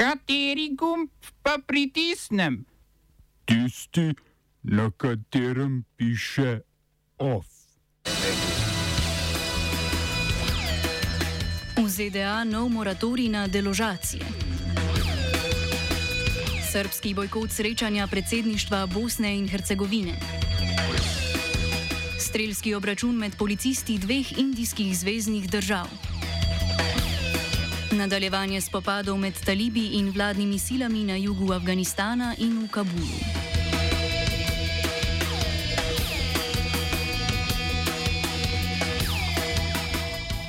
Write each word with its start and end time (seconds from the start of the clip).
Kateri 0.00 0.70
gumb 0.72 1.10
pa 1.42 1.58
pritisnem? 1.66 2.64
Tisti, 3.44 4.14
na 4.62 4.88
katerem 4.96 5.84
piše 5.96 6.60
OF. 7.18 7.44
V 11.76 11.84
ZDA 11.84 12.48
nov 12.48 12.72
moratorij 12.72 13.28
na 13.28 13.44
deložacije. 13.44 14.24
Srbski 16.72 17.12
bojkot 17.14 17.52
srečanja 17.52 18.08
predsedništva 18.08 18.86
Bosne 18.86 19.36
in 19.36 19.48
Hercegovine. 19.52 20.16
Strelski 22.16 22.72
obračun 22.74 23.20
med 23.20 23.36
policisti 23.36 23.98
dveh 23.98 24.38
indijskih 24.38 24.96
zvezdnih 24.96 25.50
držav. 25.50 26.09
Nadaljevanje 27.90 28.60
spopadov 28.60 29.18
med 29.18 29.34
talibi 29.44 29.86
in 29.98 30.10
vladnimi 30.10 30.58
silami 30.58 31.04
na 31.04 31.16
jugu 31.16 31.52
Afganistana 31.52 32.34
in 32.38 32.62
v 32.64 32.68
Kabulu. 32.70 33.18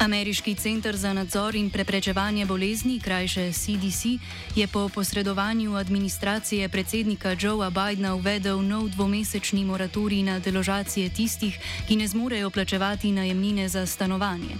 Ameriški 0.01 0.55
centr 0.55 0.95
za 0.95 1.13
nadzor 1.13 1.55
in 1.55 1.69
preprečevanje 1.69 2.45
bolezni, 2.45 2.99
krajše 2.99 3.51
CDC, 3.51 4.17
je 4.55 4.67
po 4.67 4.89
posredovanju 4.89 5.75
administracije 5.75 6.69
predsednika 6.69 7.35
Joea 7.41 7.69
Bidna 7.69 8.15
uvedel 8.15 8.61
nov 8.61 8.89
dvomesečni 8.89 9.65
moratorij 9.65 10.23
na 10.23 10.39
deložacije 10.39 11.09
tistih, 11.09 11.57
ki 11.87 11.95
ne 11.95 12.07
zmorejo 12.07 12.49
plačevati 12.49 13.11
najemnine 13.11 13.69
za 13.69 13.85
stanovanje. 13.85 14.57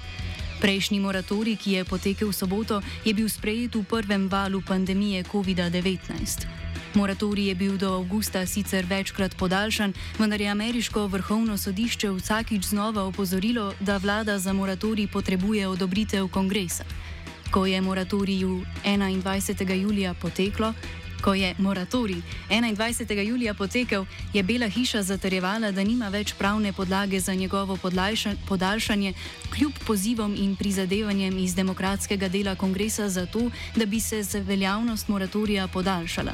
Prejšnji 0.62 1.00
moratorij, 1.02 1.58
ki 1.58 1.72
je 1.72 1.82
potekel 1.90 2.30
v 2.30 2.38
soboto, 2.38 2.82
je 3.02 3.10
bil 3.18 3.26
sprejet 3.26 3.74
v 3.74 3.82
prvem 3.82 4.30
valu 4.30 4.62
pandemije 4.62 5.26
COVID-19. 5.26 6.46
Moratorij 6.94 7.50
je 7.50 7.56
bil 7.56 7.78
do 7.82 7.98
avgusta 7.98 8.46
sicer 8.46 8.86
večkrat 8.86 9.34
podaljšan, 9.34 9.94
vendar 10.22 10.42
je 10.42 10.54
ameriško 10.54 11.08
vrhovno 11.08 11.58
sodišče 11.58 12.12
vsakič 12.14 12.64
znova 12.78 13.10
opozorilo, 13.10 13.74
da 13.80 13.98
vlada 13.98 14.38
za 14.38 14.54
moratorij 14.54 15.08
potrebuje 15.08 15.68
odobritev 15.68 16.30
kongresa. 16.30 16.86
Ko 17.52 17.66
je 17.66 17.82
moratorij 17.82 18.46
21. 18.86 19.82
julija 19.82 20.14
poteklo, 20.14 20.74
Ko 21.22 21.34
je 21.34 21.56
moratorij 21.58 22.22
21. 22.50 23.28
julija 23.28 23.54
potekel, 23.54 24.06
je 24.34 24.44
Bela 24.44 24.68
hiša 24.68 25.04
zatrjevala, 25.04 25.72
da 25.72 25.84
nima 25.84 26.10
več 26.10 26.34
pravne 26.34 26.74
podlage 26.74 27.20
za 27.20 27.34
njegovo 27.34 27.78
podaljšanje, 28.48 29.14
kljub 29.54 29.72
pozivom 29.88 30.36
in 30.38 30.56
prizadevanjem 30.56 31.38
iz 31.38 31.56
demokratskega 31.56 32.28
dela 32.28 32.56
kongresa 32.56 33.10
za 33.10 33.26
to, 33.26 33.50
da 33.76 33.86
bi 33.86 34.00
se 34.00 34.42
veljavnost 34.42 35.08
moratorija 35.08 35.68
podaljšala. 35.68 36.34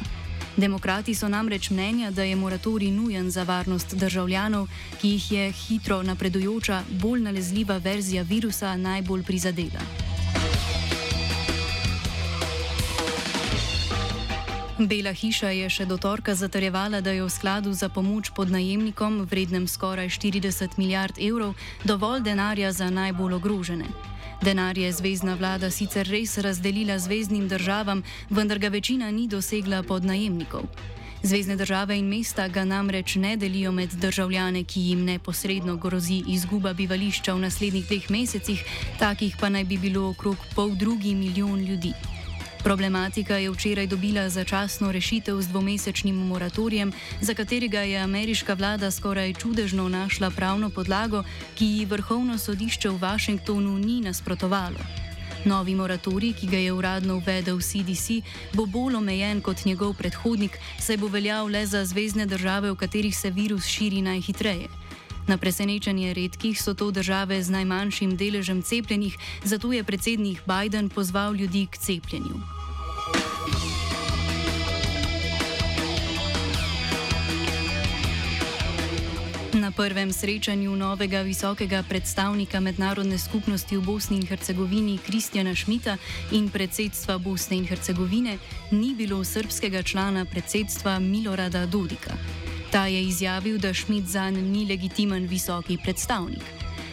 Demokrati 0.57 1.15
so 1.15 1.27
namreč 1.27 1.69
mnenja, 1.69 2.11
da 2.11 2.23
je 2.23 2.35
moratorij 2.35 2.91
nujen 2.91 3.31
za 3.31 3.43
varnost 3.43 3.95
državljanov, 3.95 4.67
ki 5.01 5.09
jih 5.09 5.31
je 5.31 5.51
hitro 5.51 6.03
napredujoča, 6.03 6.83
bolj 6.89 7.21
nalezljiva 7.21 7.77
verzija 7.77 8.23
virusa 8.23 8.77
najbolj 8.77 9.23
prizadela. 9.23 10.06
Bela 14.77 15.09
hiša 15.09 15.49
je 15.57 15.69
še 15.73 15.85
do 15.89 15.95
torka 15.97 16.35
zatrjevala, 16.37 17.01
da 17.01 17.09
je 17.09 17.23
v 17.25 17.29
skladu 17.33 17.73
za 17.73 17.89
pomoč 17.89 18.29
pod 18.29 18.53
najemnikom, 18.53 19.25
vrednem 19.25 19.65
skoraj 19.65 20.05
40 20.13 20.77
milijard 20.77 21.17
evrov, 21.17 21.57
dovolj 21.81 22.21
denarja 22.21 22.69
za 22.71 22.85
najbolj 22.93 23.33
ogrožene. 23.41 23.89
Denar 24.45 24.77
je 24.77 24.91
zvezdna 24.93 25.33
vlada 25.33 25.71
sicer 25.73 26.05
res 26.05 26.37
razdelila 26.37 26.99
zvezdnim 27.01 27.47
državam, 27.49 28.03
vendar 28.29 28.61
ga 28.61 28.69
večina 28.69 29.09
ni 29.09 29.25
dosegla 29.25 29.81
pod 29.81 30.05
najemnikov. 30.05 30.69
Zvezdne 31.25 31.55
države 31.57 31.97
in 31.97 32.05
mesta 32.05 32.45
ga 32.47 32.61
namreč 32.61 33.15
ne 33.15 33.33
delijo 33.33 33.71
med 33.71 33.97
državljane, 33.97 34.61
ki 34.63 34.81
jim 34.91 35.01
neposredno 35.09 35.75
grozi 35.81 36.21
izguba 36.27 36.73
bivališča 36.77 37.33
v 37.33 37.49
naslednjih 37.49 37.89
dveh 37.89 38.11
mesecih, 38.13 38.61
takih 39.01 39.41
pa 39.41 39.49
naj 39.49 39.65
bi 39.65 39.81
bilo 39.81 40.05
okrog 40.13 40.37
pol 40.53 40.77
drugi 40.77 41.15
milijon 41.15 41.65
ljudi. 41.65 42.16
Problematika 42.67 43.37
je 43.39 43.47
včeraj 43.47 43.87
dobila 43.87 44.27
začasno 44.29 44.91
rešitev 44.91 45.39
z 45.41 45.47
dvomesečnim 45.47 46.15
moratorijem, 46.15 46.91
za 47.21 47.31
katerega 47.33 47.79
je 47.79 47.95
ameriška 47.95 48.53
vlada 48.59 48.91
skoraj 48.91 49.33
čudežno 49.39 49.87
našla 49.89 50.27
pravno 50.35 50.69
podlago, 50.69 51.23
ki 51.55 51.65
ji 51.65 51.85
vrhovno 51.85 52.35
sodišče 52.37 52.89
v 52.89 52.99
Washingtonu 52.99 53.79
ni 53.79 54.01
nasprotovalo. 54.03 54.83
Novi 55.45 55.75
moratorij, 55.79 56.33
ki 56.33 56.47
ga 56.47 56.57
je 56.57 56.73
uradno 56.73 57.15
uvedel 57.15 57.55
CDC, 57.63 58.19
bo 58.51 58.65
bolj 58.65 58.99
omejen 58.99 59.39
kot 59.41 59.63
njegov 59.65 59.95
predhodnik, 59.95 60.59
saj 60.79 60.97
bo 60.97 61.07
veljal 61.07 61.47
le 61.47 61.63
za 61.65 61.85
zvezdne 61.85 62.25
države, 62.25 62.71
v 62.71 62.75
katerih 62.75 63.15
se 63.15 63.31
virus 63.31 63.63
širi 63.63 64.01
najhitreje. 64.01 64.67
Na 65.27 65.37
presenečenje 65.37 66.13
redkih 66.13 66.59
so 66.59 66.73
to 66.73 66.91
države 66.91 67.39
z 67.43 67.49
najmanjšim 67.49 68.17
deležem 68.17 68.61
cepljenih, 68.61 69.15
zato 69.43 69.71
je 69.71 69.83
predsednik 69.83 70.43
Biden 70.43 70.89
pozval 70.89 71.35
ljudi 71.35 71.67
k 71.71 71.77
cepljenju. 71.77 72.56
Na 79.57 79.71
prvem 79.71 80.13
srečanju 80.13 80.75
novega 80.75 81.21
visokega 81.21 81.83
predstavnika 81.89 82.59
mednarodne 82.59 83.17
skupnosti 83.17 83.77
v 83.77 83.81
Bosni 83.81 84.17
in 84.17 84.27
Hercegovini 84.27 84.97
Kristjana 85.01 85.55
Šmita 85.55 85.97
in 86.31 86.49
predsedstva 86.49 87.17
Bosne 87.17 87.57
in 87.57 87.65
Hercegovine 87.65 88.37
ni 88.71 88.93
bilo 88.93 89.23
srpskega 89.23 89.81
člana 89.81 90.25
predsedstva 90.25 90.99
Milorada 90.99 91.65
Dodika. 91.65 92.13
Ta 92.71 92.85
je 92.85 93.01
izjavil, 93.03 93.57
da 93.57 93.73
Šmit 93.73 94.05
zanj 94.05 94.37
ni 94.37 94.65
legitimen 94.69 95.25
visoki 95.25 95.77
predstavnik. 95.83 96.43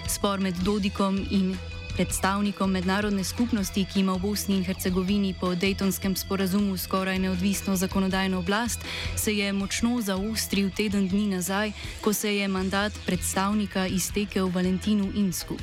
Spor 0.09 0.41
med 0.41 0.55
Dodikom 0.65 1.21
in 1.31 1.57
Predstavnikom 1.95 2.71
mednarodne 2.71 3.23
skupnosti, 3.25 3.85
ki 3.87 4.01
ima 4.01 4.17
v 4.19 4.27
Bosni 4.27 4.57
in 4.59 4.65
Hercegovini 4.67 5.31
po 5.41 5.55
Daytonskem 5.55 6.17
sporazumu 6.19 6.75
skoraj 6.77 7.19
neodvisno 7.23 7.77
zakonodajno 7.77 8.39
oblast, 8.39 8.83
se 9.17 9.31
je 9.31 9.53
močno 9.53 10.01
zaostril 10.03 10.75
teden 10.75 11.07
dni 11.09 11.27
nazaj, 11.39 11.71
ko 12.03 12.13
se 12.13 12.35
je 12.37 12.49
mandat 12.49 12.93
predstavnika 13.07 13.87
iztekel 13.87 14.51
Valentinu 14.51 15.13
Insku. 15.15 15.55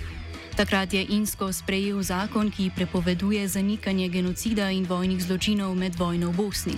Takrat 0.56 0.94
je 0.94 1.06
Insko 1.10 1.52
sprejel 1.52 2.00
zakon, 2.04 2.52
ki 2.52 2.72
prepoveduje 2.76 3.48
zanikanje 3.48 4.08
genocida 4.08 4.72
in 4.72 4.88
vojnih 4.88 5.24
zločinov 5.24 5.76
med 5.76 6.00
vojno 6.00 6.32
v 6.32 6.36
Bosni. 6.36 6.78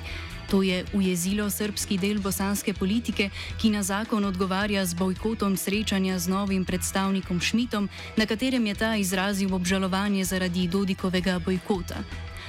To 0.54 0.62
je 0.62 0.86
ujezilo 0.94 1.50
srpski 1.50 1.98
del 1.98 2.20
bosanske 2.22 2.76
politike, 2.78 3.30
ki 3.58 3.72
na 3.74 3.82
zakon 3.84 4.26
odgovarja 4.26 4.86
z 4.86 4.94
bojkotom 4.94 5.58
srečanja 5.58 6.20
z 6.20 6.30
novim 6.30 6.62
predstavnikom 6.66 7.42
Šmitom, 7.42 7.90
na 8.18 8.30
katerem 8.30 8.62
je 8.70 8.76
ta 8.76 8.94
izrazil 8.96 9.50
obžalovanje 9.50 10.26
zaradi 10.30 10.68
Dodikovega 10.68 11.40
bojkota. 11.42 12.06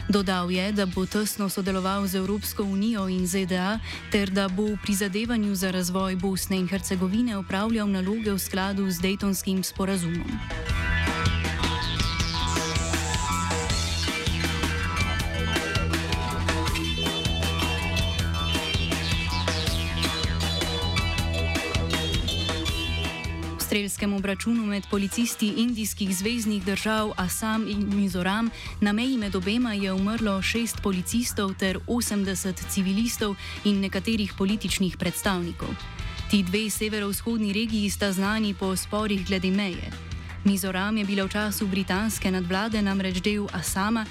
Dodal 0.08 0.52
je, 0.52 0.68
da 0.72 0.84
bo 0.86 1.06
tesno 1.08 1.48
sodeloval 1.48 2.04
z 2.06 2.20
Evropsko 2.20 2.68
unijo 2.68 3.08
in 3.08 3.24
ZDA, 3.26 3.80
ter 4.12 4.28
da 4.28 4.52
bo 4.52 4.76
v 4.76 4.78
prizadevanju 4.84 5.54
za 5.56 5.70
razvoj 5.72 6.16
Bosne 6.16 6.60
in 6.60 6.68
Hercegovine 6.68 7.38
upravljal 7.40 7.88
naloge 7.88 8.36
v 8.36 8.38
skladu 8.38 8.84
z 8.90 9.00
Daytonskim 9.00 9.64
sporazumom. 9.64 10.28
Strelskem 23.74 24.12
obračunu 24.12 24.66
med 24.66 24.82
policisti 24.90 25.48
indijskih 25.56 26.16
zvezdnih 26.16 26.64
držav 26.64 27.12
Assam 27.16 27.66
in 27.68 27.96
Mizoram 27.96 28.50
na 28.80 28.92
meji 28.92 29.18
med 29.18 29.36
obema 29.36 29.72
je 29.72 29.92
umrlo 29.92 30.42
šest 30.42 30.76
policistov 30.82 31.54
ter 31.54 31.78
80 31.86 32.54
civilistov 32.70 33.34
in 33.64 33.80
nekaterih 33.80 34.32
političnih 34.38 34.96
predstavnikov. 34.96 35.68
Ti 36.30 36.42
dve 36.42 36.70
severovzhodni 36.70 37.52
regiji 37.52 37.90
sta 37.90 38.12
znani 38.12 38.54
po 38.54 38.76
sporih 38.76 39.26
glede 39.26 39.50
meje. 39.50 39.90
Mizoram 40.44 40.96
je 40.96 41.04
bila 41.04 41.24
v 41.24 41.28
času 41.28 41.66
britanske 41.66 42.30
nadvlade 42.30 42.82
namreč 42.82 43.18
del 43.20 43.46
Assama 43.52 44.06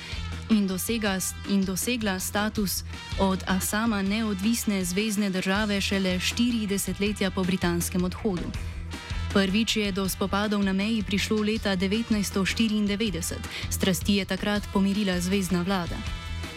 in, 0.49 0.67
dosega, 0.67 1.19
in 1.49 1.65
dosegla 1.65 2.19
status 2.19 2.83
od 3.19 3.43
Assama 3.47 4.01
neodvisne 4.01 4.83
zvezdne 4.85 5.29
države 5.29 5.81
šele 5.81 6.19
štiri 6.19 6.67
desetletja 6.67 7.31
po 7.31 7.43
britanskem 7.43 8.03
odhodu. 8.03 8.51
Prvič 9.33 9.81
je 9.81 9.89
do 9.89 10.05
spopadov 10.05 10.61
na 10.61 10.77
meji 10.77 11.01
prišlo 11.01 11.41
leta 11.41 11.73
1994, 11.73 13.41
strasti 13.73 14.21
je 14.21 14.25
takrat 14.29 14.61
pomirila 14.69 15.17
zvezdna 15.17 15.65
vlada. 15.65 15.97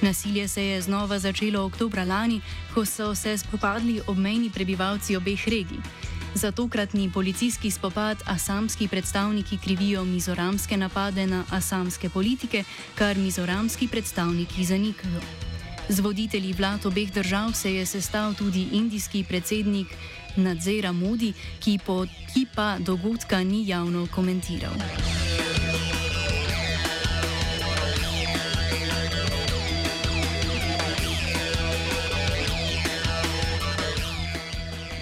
Nasilje 0.05 0.49
se 0.49 0.63
je 0.65 0.83
znova 0.85 1.17
začelo 1.19 1.65
oktobra 1.65 2.05
lani, 2.05 2.45
ko 2.77 2.85
so 2.85 3.15
se 3.17 3.39
spopadli 3.39 4.05
obmejni 4.07 4.53
prebivalci 4.53 5.17
obeh 5.17 5.41
regij. 5.49 5.81
Za 6.35 6.53
tokratni 6.53 7.09
policijski 7.09 7.71
spopad 7.71 8.21
asamski 8.29 8.89
predstavniki 8.89 9.57
krivijo 9.59 10.05
mizoramske 10.05 10.77
napade 10.77 11.27
na 11.27 11.45
asamske 11.51 12.13
politike, 12.13 12.65
kar 12.95 13.17
mizoramski 13.17 13.89
predstavniki 13.89 14.65
zanikajo. 14.65 15.21
Z 15.89 16.01
voditelji 16.01 16.53
vlad 16.53 16.87
obeh 16.87 17.13
držav 17.13 17.53
se 17.53 17.75
je 17.75 17.87
sestal 17.87 18.35
tudi 18.35 18.69
indijski 18.73 19.25
predsednik 19.25 19.87
Nadzera 20.37 20.93
Modi, 20.93 21.33
ki, 21.61 21.79
po, 21.79 22.07
ki 22.35 22.47
pa 22.55 22.77
dogodka 22.79 23.43
ni 23.43 23.69
javno 23.69 24.07
komentiral. 24.15 24.77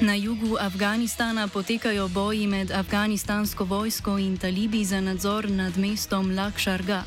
Na 0.01 0.15
jugu 0.15 0.57
Afganistana 0.61 1.49
potekajo 1.49 2.09
boji 2.09 2.47
med 2.47 2.71
afganistansko 2.71 3.65
vojsko 3.65 4.19
in 4.19 4.37
talibi 4.37 4.85
za 4.85 5.01
nadzor 5.01 5.51
nad 5.51 5.79
mestom 5.79 6.31
Lakšarga. 6.37 7.03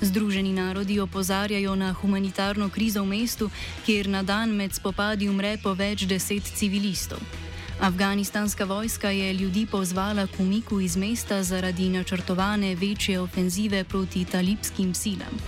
Združeni 0.00 0.52
narodi 0.52 1.00
opozarjajo 1.00 1.74
na 1.74 1.92
humanitarno 1.92 2.68
krizo 2.68 3.02
v 3.02 3.06
mestu, 3.06 3.50
kjer 3.86 4.08
na 4.08 4.22
dan 4.22 4.50
med 4.56 4.74
spopadi 4.74 5.28
umre 5.28 5.58
po 5.62 5.74
več 5.74 6.06
deset 6.06 6.42
civilistov. 6.56 7.47
Afganistanska 7.80 8.64
vojska 8.64 9.10
je 9.10 9.32
ljudi 9.34 9.66
pozvala 9.66 10.26
k 10.26 10.40
umiku 10.40 10.80
iz 10.80 10.96
mesta 10.96 11.42
zaradi 11.42 11.88
načrtovane 11.88 12.74
večje 12.74 13.20
ofenzive 13.20 13.84
proti 13.84 14.24
talibskim 14.24 14.94
silam. 14.94 15.38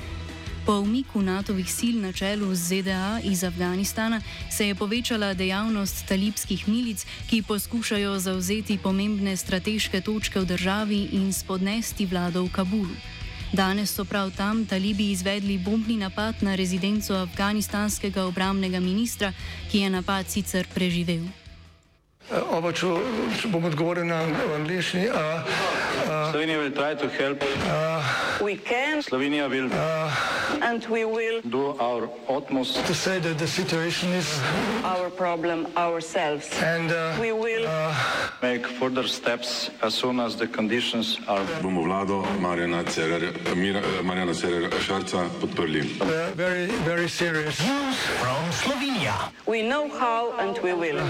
Po 0.67 0.73
umiku 0.73 1.23
NATO-vih 1.23 1.73
sil 1.79 1.97
na 2.01 2.13
čelu 2.13 2.55
z 2.55 2.59
ZDA 2.59 3.21
iz 3.25 3.45
Afganistana 3.45 4.21
se 4.51 4.69
je 4.69 4.75
povečala 4.75 5.35
dejavnost 5.35 6.07
talibskih 6.09 6.69
milic, 6.69 7.07
ki 7.31 7.43
poskušajo 7.43 8.19
zauzeti 8.19 8.79
pomembne 8.79 9.37
strateške 9.37 10.01
točke 10.01 10.41
v 10.41 10.45
državi 10.45 11.09
in 11.13 11.33
spodnesti 11.33 12.07
vlado 12.07 12.45
v 12.45 12.53
Kabulu. 12.53 12.95
Danes 13.53 13.91
so 13.91 14.05
prav 14.05 14.31
tam 14.31 14.67
talibi 14.67 15.11
izvedli 15.11 15.59
bombni 15.59 15.97
napad 15.97 16.35
na 16.43 16.55
rezidenco 16.55 17.15
afganistanskega 17.15 18.25
obramnega 18.25 18.81
ministra, 18.81 19.33
ki 19.71 19.79
je 19.79 19.91
napad 19.91 20.31
sicer 20.31 20.67
preživel. 20.75 21.27
Oba, 22.31 22.71
če, 22.71 22.87
če 23.41 23.49
bom 23.51 23.65
odgovoril 23.67 24.07
na 24.07 24.21
angliški. 24.55 25.09
Slovenija 26.31 26.61
bo 26.63 26.71
poskušala 26.79 27.35
pomagati. 27.43 29.03
Slovenija 29.03 29.49
bo 29.49 29.55
naredila 29.59 30.79
svoj 30.87 32.07
utmost, 32.29 32.79
da 32.79 32.83
bo 32.87 33.11
rekla, 33.11 33.35
da 33.35 33.45
je 33.45 33.49
situacija 33.49 34.11
naš 34.13 34.27
problem. 35.19 35.67
In 35.67 35.73
bomo 35.83 36.15
naredili 37.03 37.67
nadaljnje 38.43 38.63
korake, 38.79 39.71
as 39.83 39.95
soon 39.95 40.21
as 40.21 40.37
the 40.37 40.47
conditions 40.47 41.19
are. 41.27 41.45
Bomo 41.63 41.83
vlado 41.83 42.25
Marjana 42.39 42.85
Cererja, 42.85 43.33
Marjana 44.03 44.35
Cererja 44.35 44.71
Šarca 44.87 45.27
podprli. 45.41 45.83
Very, 46.37 46.71
very 46.87 47.09
serious. 47.09 47.57
From 48.23 48.53
Slovenija. 48.53 49.15
We 49.47 49.63
know 49.67 49.89
how 49.99 50.31
and 50.39 50.59
we 50.63 50.73
will. 50.73 51.01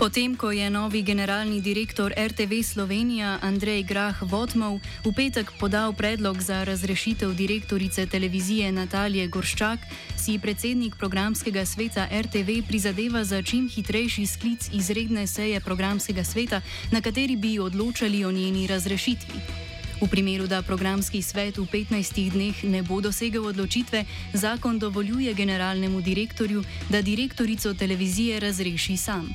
Potem, 0.00 0.32
ko 0.32 0.48
je 0.48 0.64
novi 0.72 1.02
generalni 1.04 1.60
direktor 1.60 2.08
RTV 2.16 2.64
Slovenija 2.64 3.36
Andrej 3.44 3.84
Grah 3.84 4.16
Vodmov 4.24 4.80
v 5.04 5.12
petek 5.12 5.52
podal 5.60 5.92
predlog 5.92 6.40
za 6.40 6.64
razrešitev 6.64 7.36
direktorice 7.36 8.08
televizije 8.08 8.72
Natalije 8.72 9.28
Gorščak, 9.28 9.84
si 10.16 10.40
predsednik 10.40 10.96
programskega 10.96 11.68
sveta 11.68 12.08
RTV 12.08 12.64
prizadeva 12.64 13.28
za 13.28 13.42
čim 13.44 13.68
hitrejši 13.68 14.24
sklic 14.26 14.72
izredne 14.72 15.26
seje 15.28 15.60
programskega 15.60 16.24
sveta, 16.24 16.64
na 16.88 17.04
kateri 17.04 17.36
bi 17.36 17.58
odločali 17.60 18.24
o 18.24 18.32
njeni 18.32 18.64
razrešitvi. 18.72 19.68
V 20.00 20.08
primeru, 20.08 20.48
da 20.48 20.64
programski 20.64 21.20
svet 21.20 21.60
v 21.60 21.68
15 21.68 22.32
dneh 22.32 22.64
ne 22.64 22.80
bo 22.80 23.04
dosegel 23.04 23.44
odločitve, 23.52 24.04
zakon 24.32 24.78
dovoljuje 24.78 25.34
generalnemu 25.34 26.00
direktorju, 26.00 26.64
da 26.88 27.04
direktorico 27.04 27.74
televizije 27.74 28.40
razreši 28.40 28.96
sam. 28.96 29.28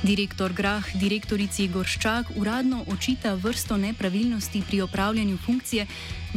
Direktor 0.00 0.52
Grah 0.56 0.80
direktorici 0.96 1.66
Gorščak 1.68 2.30
uradno 2.40 2.84
očita 2.88 3.34
vrsto 3.36 3.76
nepravilnosti 3.76 4.62
pri 4.64 4.80
opravljanju 4.80 5.36
funkcije, 5.44 5.86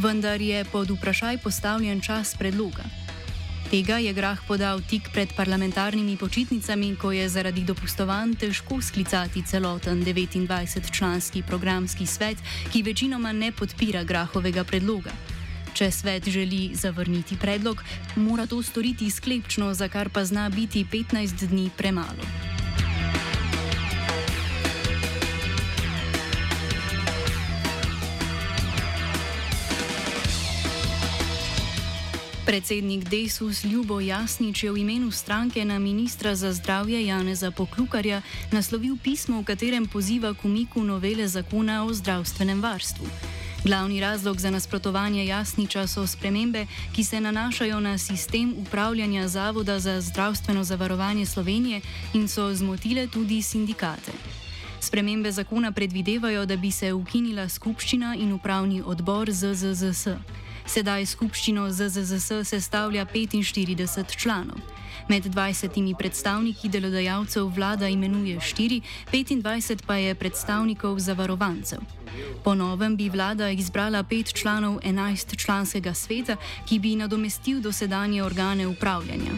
vendar 0.04 0.42
je 0.42 0.66
pod 0.66 0.92
vprašaj 0.92 1.38
postavljen 1.38 2.02
čas 2.02 2.36
predloga. 2.36 2.84
Tega 3.72 3.98
je 4.04 4.14
Grah 4.14 4.42
podal 4.48 4.82
tik 4.90 5.08
pred 5.14 5.32
parlamentarnimi 5.36 6.18
počitnicami, 6.18 6.96
ko 7.00 7.12
je 7.16 7.30
zaradi 7.30 7.64
dopustovanj 7.64 8.36
težko 8.36 8.82
sklicati 8.82 9.46
celoten 9.48 10.04
29-članski 10.04 11.44
programski 11.48 12.06
svet, 12.06 12.38
ki 12.72 12.84
večinoma 12.84 13.32
ne 13.32 13.52
podpira 13.52 14.04
Grahovega 14.04 14.64
predloga. 14.64 15.16
Če 15.74 15.92
svet 15.92 16.28
želi 16.30 16.76
zavrniti 16.76 17.40
predlog, 17.40 17.84
mora 18.16 18.46
to 18.46 18.60
storiti 18.64 19.10
sklepčno, 19.10 19.74
za 19.74 19.88
kar 19.88 20.10
pa 20.10 20.26
zna 20.26 20.50
biti 20.50 20.86
15 20.86 21.48
dni 21.48 21.70
premalo. 21.78 22.53
Predsednik 32.46 33.10
Desus 33.10 33.64
Ljubo 33.64 34.00
Jasnič 34.04 34.64
je 34.64 34.72
v 34.72 34.84
imenu 34.84 35.12
stranke 35.12 35.66
na 35.66 35.80
ministra 35.80 36.36
za 36.36 36.52
zdravje 36.54 37.06
Janeza 37.08 37.52
Poklukarja 37.52 38.22
naslovil 38.52 39.00
pismo, 39.00 39.40
v 39.40 39.48
katerem 39.48 39.88
poziva 39.88 40.36
k 40.36 40.44
umiku 40.44 40.84
novele 40.84 41.24
zakona 41.28 41.88
o 41.88 41.94
zdravstvenem 41.94 42.60
varstvu. 42.60 43.08
Glavni 43.64 44.04
razlog 44.04 44.40
za 44.40 44.52
nasprotovanje 44.52 45.26
Jasniča 45.26 45.88
so 45.88 46.04
spremembe, 46.08 46.68
ki 46.92 47.04
se 47.04 47.22
nanašajo 47.22 47.80
na 47.80 47.98
sistem 47.98 48.54
upravljanja 48.60 49.28
Zavoda 49.28 49.80
za 49.80 50.02
zdravstveno 50.02 50.64
zavarovanje 50.64 51.26
Slovenije 51.26 51.82
in 52.14 52.28
so 52.28 52.52
zmotile 52.56 53.08
tudi 53.08 53.42
sindikate. 53.42 54.12
Spremembe 54.80 55.32
zakona 55.32 55.72
predvidevajo, 55.72 56.46
da 56.46 56.56
bi 56.56 56.72
se 56.72 56.94
ukinila 56.94 57.50
skupščina 57.50 58.16
in 58.20 58.34
upravni 58.34 58.84
odbor 58.86 59.32
ZZZS. 59.32 60.08
Sedaj 60.66 61.06
skupščino 61.06 61.68
ZZZS 61.72 62.48
sestavlja 62.48 63.06
45 63.06 64.16
članov. 64.16 64.58
Med 65.10 65.26
20 65.26 65.96
predstavniki 66.00 66.70
delodajalcev 66.70 67.50
vlada 67.56 67.88
imenuje 67.88 68.40
4, 68.40 68.82
25 69.12 69.84
pa 69.86 69.96
je 69.96 70.16
predstavnikov 70.16 71.00
zavarovancev. 71.00 71.80
Po 72.44 72.56
novem 72.56 72.96
bi 72.96 73.10
vlada 73.10 73.50
izbrala 73.50 74.04
pet 74.04 74.34
članov 74.34 74.80
11 74.84 75.36
članskega 75.36 75.94
sveta, 75.94 76.38
ki 76.70 76.80
bi 76.80 76.96
nadomestil 76.96 77.60
dosedanje 77.62 78.24
organe 78.24 78.68
upravljanja. 78.68 79.36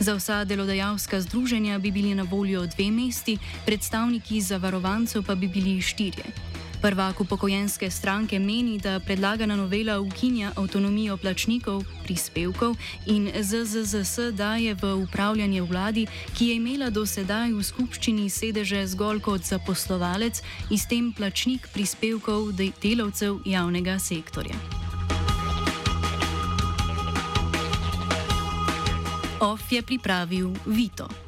Za 0.00 0.14
vsa 0.14 0.44
delodajalska 0.44 1.20
združenja 1.20 1.78
bi 1.78 1.90
bili 1.90 2.14
na 2.14 2.22
voljo 2.22 2.66
dve 2.66 2.90
mesti, 2.90 3.38
predstavniki 3.66 4.40
zavarovancev 4.40 5.22
pa 5.22 5.34
bi 5.34 5.48
bili 5.48 5.80
štirje. 5.80 6.45
Prvak 6.82 7.20
upokojenske 7.20 7.90
stranke 7.90 8.38
meni, 8.38 8.78
da 8.78 9.00
predlagana 9.00 9.56
novela 9.56 10.00
ukinja 10.00 10.52
avtonomijo 10.56 11.16
plačnikov, 11.16 11.84
prispevkov 12.04 12.76
in 13.06 13.30
ZZZS 13.40 14.32
daje 14.32 14.74
v 14.74 14.94
upravljanje 14.94 15.62
vladi, 15.62 16.06
ki 16.34 16.48
je 16.48 16.56
imela 16.56 16.90
do 16.90 17.06
sedaj 17.06 17.52
v 17.52 17.62
skupščini 17.62 18.30
sedeže 18.30 18.86
zgolj 18.86 19.20
kot 19.20 19.42
zaposlovalec 19.42 20.42
in 20.70 20.78
s 20.78 20.86
tem 20.86 21.12
plačnik 21.12 21.68
prispevkov 21.72 22.52
delavcev 22.82 23.40
javnega 23.44 23.98
sektorja. 23.98 24.56
OF 29.40 29.72
je 29.72 29.82
pripravil 29.82 30.52
Vito. 30.66 31.25